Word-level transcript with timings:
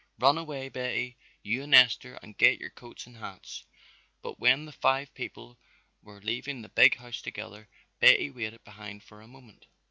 Run 0.17 0.39
away, 0.39 0.67
Betty, 0.67 1.15
you 1.43 1.61
and 1.61 1.75
Esther, 1.75 2.15
and 2.23 2.35
get 2.35 2.59
your 2.59 2.71
coats 2.71 3.05
and 3.05 3.17
hats." 3.17 3.65
But 4.23 4.39
when 4.39 4.65
the 4.65 4.71
five 4.71 5.13
people 5.13 5.59
were 6.01 6.19
leaving 6.19 6.63
the 6.63 6.69
big 6.69 6.95
house 6.95 7.21
together, 7.21 7.69
Betty 7.99 8.31
waited 8.31 8.63
behind 8.63 9.03
for 9.03 9.21
a 9.21 9.27
moment. 9.27 9.67